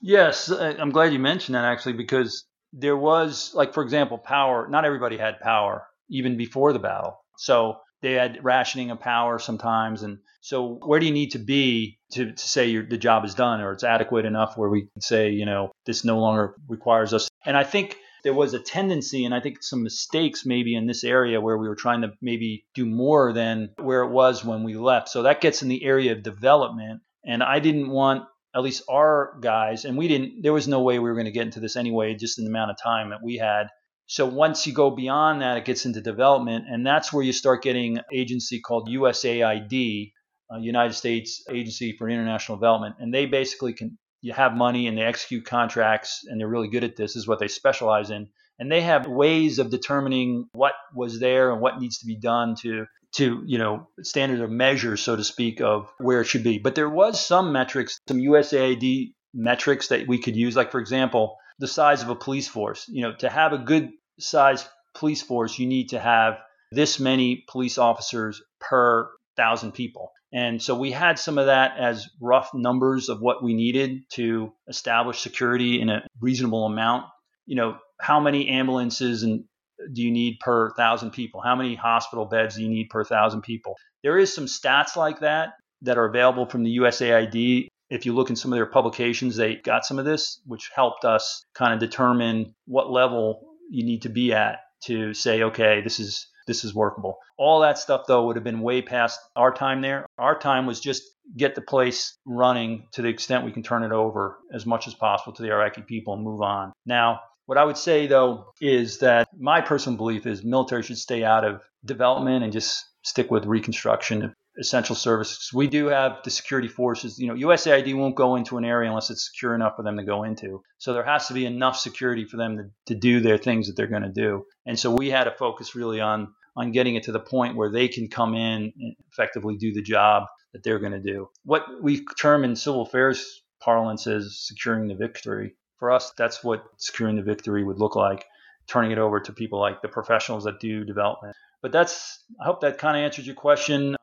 [0.02, 4.84] Yes, I'm glad you mentioned that actually because there was like for example power not
[4.84, 10.04] everybody had power even before the battle so they had rationing of power sometimes.
[10.04, 13.62] And so where do you need to be to, to say the job is done
[13.62, 17.30] or it's adequate enough where we can say, you know, this no longer requires us?
[17.46, 21.06] And I think there was a tendency and I think some mistakes maybe in this
[21.06, 24.76] area where we were trying to maybe do more than where it was when we
[24.76, 25.08] left.
[25.08, 27.02] So that gets in the area of development.
[27.26, 31.00] And I didn't want at least our guys, and we didn't, there was no way
[31.00, 33.24] we were going to get into this anyway, just in the amount of time that
[33.24, 33.68] we had
[34.06, 37.64] so once you go beyond that, it gets into development, and that's where you start
[37.64, 40.12] getting agency called USAID,
[40.54, 44.98] uh, United States Agency for International Development, and they basically can you have money and
[44.98, 47.14] they execute contracts, and they're really good at this.
[47.14, 51.52] this is what they specialize in, and they have ways of determining what was there
[51.52, 55.24] and what needs to be done to to you know standard of measure, so to
[55.24, 56.58] speak, of where it should be.
[56.58, 61.38] But there was some metrics, some USAID metrics that we could use, like for example
[61.60, 62.86] the size of a police force.
[62.88, 66.40] You know, to have a good size police force, you need to have
[66.72, 70.12] this many police officers per thousand people.
[70.32, 74.52] And so we had some of that as rough numbers of what we needed to
[74.68, 77.06] establish security in a reasonable amount.
[77.46, 79.44] You know, how many ambulances and
[79.92, 81.42] do you need per thousand people?
[81.42, 83.76] How many hospital beds do you need per thousand people?
[84.04, 88.32] There is some stats like that that are available from the USAID if you look
[88.32, 91.80] in some of their publications, they got some of this, which helped us kind of
[91.80, 96.74] determine what level you need to be at to say, okay, this is this is
[96.74, 97.20] workable.
[97.38, 100.06] All that stuff though would have been way past our time there.
[100.18, 101.04] Our time was just
[101.38, 104.94] get the place running to the extent we can turn it over as much as
[104.96, 106.74] possible to the Iraqi people and move on.
[106.86, 111.24] Now, what I would say though is that my personal belief is military should stay
[111.24, 115.52] out of development and just stick with reconstruction essential services.
[115.54, 117.18] We do have the security forces.
[117.18, 120.04] You know, USAID won't go into an area unless it's secure enough for them to
[120.04, 120.62] go into.
[120.78, 123.76] So there has to be enough security for them to, to do their things that
[123.76, 124.46] they're going to do.
[124.66, 127.72] And so we had to focus really on on getting it to the point where
[127.72, 131.28] they can come in and effectively do the job that they're going to do.
[131.44, 135.56] What we term in civil affairs parlance is securing the victory.
[135.84, 138.24] For us, that's what securing the victory would look like,
[138.68, 141.36] turning it over to people like the professionals that do development.
[141.62, 143.98] But that's I hope that kind of answers your question.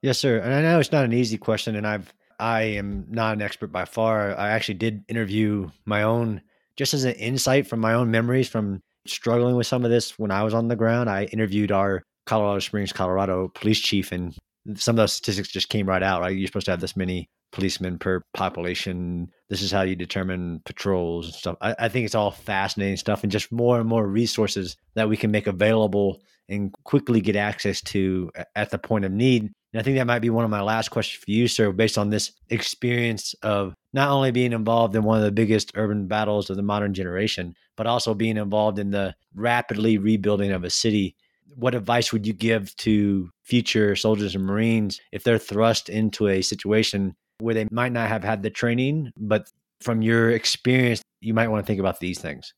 [0.00, 0.38] Yes, sir.
[0.38, 3.72] And I know it's not an easy question, and I've I am not an expert
[3.72, 4.38] by far.
[4.38, 6.40] I actually did interview my own,
[6.76, 10.30] just as an insight from my own memories from struggling with some of this when
[10.30, 11.10] I was on the ground.
[11.10, 14.36] I interviewed our Colorado Springs, Colorado police chief, and
[14.76, 16.20] some of those statistics just came right out.
[16.20, 19.30] Right, you're supposed to have this many policemen per population.
[19.48, 21.56] This is how you determine patrols and stuff.
[21.60, 25.16] I, I, think it's all fascinating stuff and just more and more resources that we
[25.16, 29.42] can make available and quickly get access to at the point of need.
[29.42, 31.96] And I think that might be one of my last questions for you, sir, based
[31.96, 36.50] on this experience of not only being involved in one of the biggest urban battles
[36.50, 41.14] of the modern generation, but also being involved in the rapidly rebuilding of a city.
[41.54, 46.42] What advice would you give to future soldiers and Marines if they're thrust into a
[46.42, 51.48] situation where they might not have had the training, but from your experience, you might
[51.48, 52.52] want to think about these things?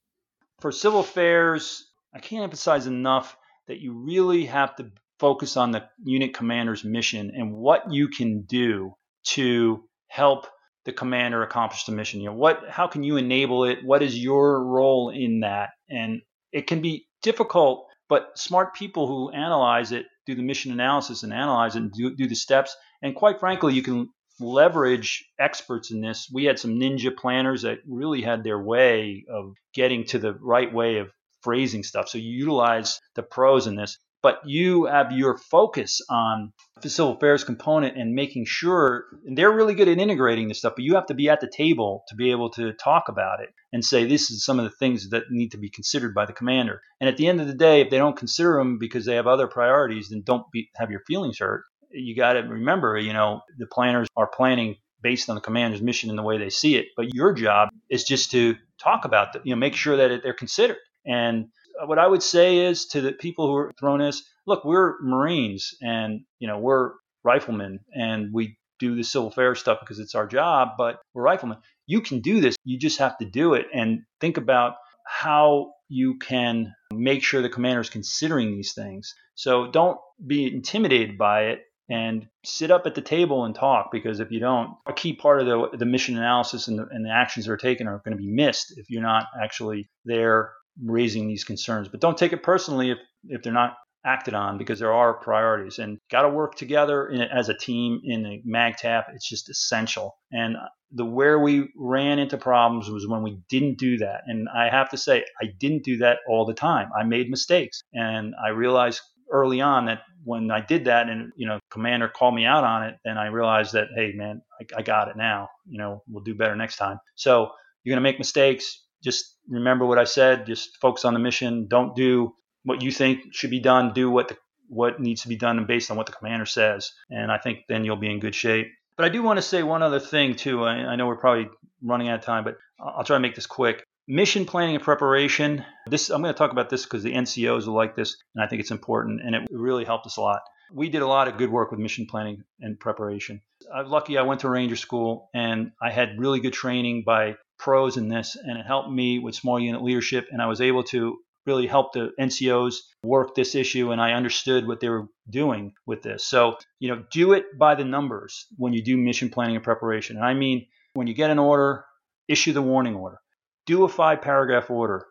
[0.60, 3.36] For civil affairs, I can't emphasize enough
[3.68, 8.42] that you really have to focus on the unit commander's mission and what you can
[8.42, 10.46] do to help
[10.84, 12.20] the commander accomplish the mission.
[12.20, 13.78] You know, what how can you enable it?
[13.84, 15.70] What is your role in that?
[15.90, 16.22] And
[16.52, 21.32] it can be difficult, but smart people who analyze it, do the mission analysis and
[21.32, 22.76] analyze it and do, do the steps.
[23.02, 24.08] And quite frankly, you can
[24.40, 26.28] leverage experts in this.
[26.32, 30.72] We had some ninja planners that really had their way of getting to the right
[30.72, 31.10] way of
[31.42, 32.08] phrasing stuff.
[32.08, 37.12] So you utilize the pros in this but you have your focus on the civil
[37.12, 40.96] affairs component and making sure and they're really good at integrating this stuff but you
[40.96, 44.04] have to be at the table to be able to talk about it and say
[44.04, 47.08] this is some of the things that need to be considered by the commander and
[47.08, 49.46] at the end of the day if they don't consider them because they have other
[49.46, 53.66] priorities then don't be, have your feelings hurt you got to remember you know the
[53.66, 57.12] planners are planning based on the commander's mission and the way they see it but
[57.14, 60.78] your job is just to talk about the, you know make sure that they're considered
[61.04, 61.48] and
[61.84, 65.74] what I would say is to the people who are thrown is, look, we're Marines
[65.82, 70.26] and you know we're riflemen and we do the civil affairs stuff because it's our
[70.26, 71.58] job, but we're riflemen.
[71.86, 72.56] You can do this.
[72.64, 74.74] You just have to do it and think about
[75.06, 79.14] how you can make sure the commander is considering these things.
[79.34, 84.20] So don't be intimidated by it and sit up at the table and talk because
[84.20, 87.10] if you don't, a key part of the, the mission analysis and the, and the
[87.10, 90.52] actions that are taken are going to be missed if you're not actually there
[90.84, 91.88] raising these concerns.
[91.88, 95.78] But don't take it personally if, if they're not acted on because there are priorities
[95.78, 99.04] and got to work together in, as a team in the MAGTF.
[99.14, 100.16] It's just essential.
[100.30, 100.56] And
[100.92, 104.22] the where we ran into problems was when we didn't do that.
[104.26, 106.90] And I have to say, I didn't do that all the time.
[106.98, 107.82] I made mistakes.
[107.92, 109.00] And I realized
[109.32, 112.82] early on that when I did that and, you know, commander called me out on
[112.84, 115.48] it, then I realized that, hey, man, I, I got it now.
[115.66, 116.98] You know, we'll do better next time.
[117.14, 117.50] So
[117.82, 120.46] you're going to make mistakes just remember what I said.
[120.46, 121.68] Just focus on the mission.
[121.68, 123.92] Don't do what you think should be done.
[123.94, 124.36] Do what the
[124.68, 126.90] what needs to be done and based on what the commander says.
[127.08, 128.66] And I think then you'll be in good shape.
[128.96, 130.64] But I do want to say one other thing too.
[130.64, 131.48] I, I know we're probably
[131.82, 133.84] running out of time, but I'll try to make this quick.
[134.08, 135.64] Mission planning and preparation.
[135.88, 138.46] This I'm going to talk about this because the NCOs will like this, and I
[138.46, 140.42] think it's important, and it really helped us a lot.
[140.72, 143.40] We did a lot of good work with mission planning and preparation.
[143.74, 147.96] I'm lucky I went to Ranger School and I had really good training by pros
[147.96, 150.28] in this, and it helped me with small unit leadership.
[150.30, 154.68] And I was able to really help the NCOs work this issue, and I understood
[154.68, 156.24] what they were doing with this.
[156.24, 160.16] So, you know, do it by the numbers when you do mission planning and preparation.
[160.16, 161.84] And I mean, when you get an order,
[162.28, 163.18] issue the warning order,
[163.66, 165.06] do a five paragraph order,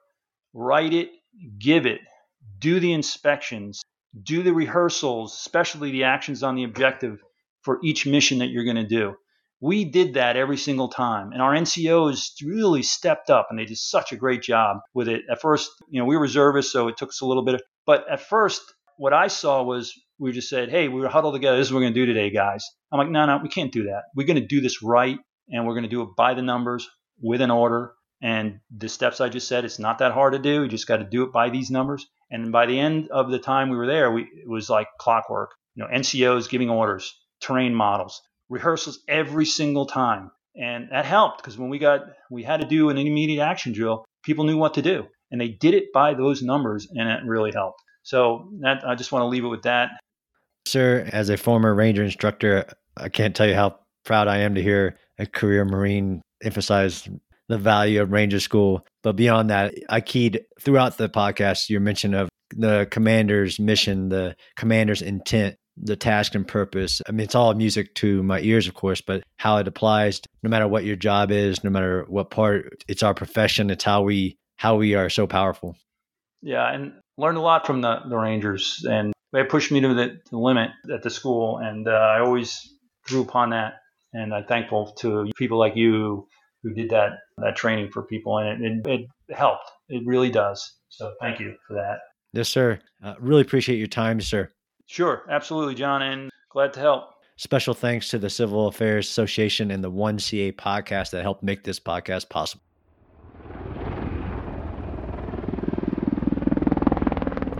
[0.53, 1.09] write it,
[1.59, 1.99] give it,
[2.59, 3.83] do the inspections,
[4.21, 7.21] do the rehearsals, especially the actions on the objective
[7.61, 9.15] for each mission that you're going to do
[9.61, 11.31] we did that every single time.
[11.31, 15.23] And our NCOs really stepped up and they did such a great job with it.
[15.29, 17.61] At first, you know, we were reservists, so it took us a little bit.
[17.85, 18.61] But at first,
[18.97, 21.57] what I saw was we just said, hey, we were huddled together.
[21.57, 22.65] This is what we're going to do today, guys.
[22.91, 24.03] I'm like, no, no, we can't do that.
[24.15, 25.17] We're going to do this right
[25.49, 26.87] and we're going to do it by the numbers
[27.21, 27.93] with an order.
[28.21, 30.63] And the steps I just said, it's not that hard to do.
[30.63, 32.05] You just got to do it by these numbers.
[32.31, 35.51] And by the end of the time we were there, we, it was like clockwork.
[35.75, 40.31] You know, NCOs giving orders, terrain models, rehearsals every single time.
[40.55, 42.01] And that helped because when we got,
[42.31, 45.05] we had to do an immediate action drill, people knew what to do.
[45.31, 47.81] And they did it by those numbers, and it really helped.
[48.03, 49.89] So that, I just want to leave it with that.
[50.65, 54.63] Sir, as a former Ranger instructor, I can't tell you how proud I am to
[54.63, 57.09] hear a career Marine emphasize
[57.47, 58.85] the value of Ranger School.
[59.03, 64.35] But beyond that, I keyed throughout the podcast your mention of the commander's mission, the
[64.55, 67.01] commander's intent the task and purpose.
[67.07, 70.49] I mean, it's all music to my ears, of course, but how it applies, no
[70.49, 73.69] matter what your job is, no matter what part, it's our profession.
[73.69, 75.75] It's how we how we are so powerful.
[76.41, 80.19] Yeah, and learned a lot from the, the Rangers, and they pushed me to the,
[80.31, 82.73] the limit at the school, and uh, I always
[83.05, 83.75] drew upon that.
[84.13, 86.27] And I'm thankful to people like you
[86.65, 89.69] who did that that training for people, and it, it, it helped.
[89.87, 90.77] It really does.
[90.89, 91.99] So thank you for that.
[92.33, 92.79] Yes, sir.
[93.03, 94.51] Uh, really appreciate your time, sir.
[94.87, 97.11] Sure, absolutely, John, and glad to help.
[97.37, 101.79] Special thanks to the Civil Affairs Association and the 1CA podcast that helped make this
[101.79, 102.63] podcast possible.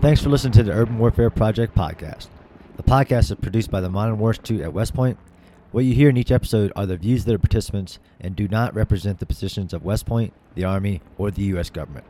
[0.00, 2.28] Thanks for listening to the Urban Warfare Project podcast.
[2.76, 5.18] The podcast is produced by the Modern War Institute at West Point.
[5.76, 8.74] What you hear in each episode are the views of the participants and do not
[8.74, 11.68] represent the positions of West Point, the Army, or the U.S.
[11.68, 12.06] government.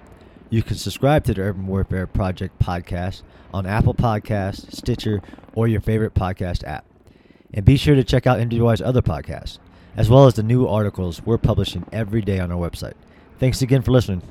[0.50, 5.20] You can subscribe to the Urban Warfare Project podcast on Apple Podcasts, Stitcher,
[5.56, 6.84] or your favorite podcast app.
[7.52, 9.58] And be sure to check out MWI's other podcasts,
[9.96, 12.94] as well as the new articles we're publishing every day on our website.
[13.40, 14.22] Thanks again for listening.